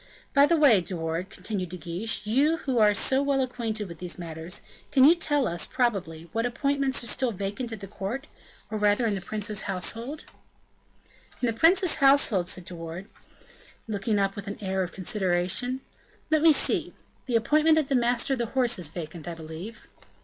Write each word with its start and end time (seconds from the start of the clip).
"By 0.33 0.47
the 0.47 0.57
by, 0.57 0.79
De 0.79 0.95
Wardes," 0.97 1.29
continued 1.31 1.69
De 1.69 1.77
Guiche, 1.77 2.25
"you 2.25 2.57
who 2.65 2.79
are 2.79 2.95
so 2.95 3.21
well 3.21 3.39
acquainted 3.39 3.87
with 3.87 3.99
these 3.99 4.17
matters, 4.17 4.63
can 4.91 5.03
you 5.03 5.13
tell 5.13 5.47
us, 5.47 5.67
probably, 5.67 6.27
what 6.31 6.43
appointments 6.43 7.03
are 7.03 7.07
still 7.07 7.31
vacant 7.31 7.71
at 7.71 7.81
the 7.81 7.87
court; 7.87 8.25
or 8.71 8.79
rather 8.79 9.05
in 9.05 9.13
the 9.13 9.21
prince's 9.21 9.61
household?" 9.69 10.25
"In 11.39 11.45
the 11.45 11.53
prince's 11.53 11.97
household," 11.97 12.47
said 12.47 12.65
De 12.65 12.73
Wardes 12.73 13.09
looking 13.87 14.17
up 14.17 14.35
with 14.35 14.47
an 14.47 14.57
air 14.59 14.81
of 14.81 14.91
consideration, 14.91 15.81
"let 16.31 16.41
me 16.41 16.51
see 16.51 16.95
the 17.27 17.35
appointment 17.35 17.77
of 17.77 17.87
the 17.87 17.93
master 17.93 18.33
of 18.33 18.39
the 18.39 18.47
horse 18.57 18.79
is 18.79 18.87
vacant, 18.87 19.27
I 19.27 19.35
believe." 19.35 19.87